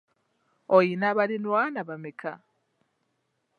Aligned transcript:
Oyina 0.75 1.07
baliraanwa 1.17 1.81
bameka? 1.89 2.31